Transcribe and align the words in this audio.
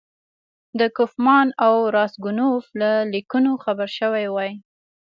د 0.79 0.81
کوفمان 0.97 1.47
او 1.65 1.75
راسګونوف 1.95 2.65
له 2.81 2.91
لیکونو 3.13 3.51
خبر 3.63 3.89
شوی 3.99 4.25
وای. 4.29 4.51